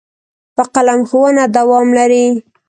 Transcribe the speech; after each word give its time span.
په 0.55 0.63
قلم 0.73 0.99
ښوونه 1.09 1.43
دوام 1.55 1.87
لري. 1.97 2.25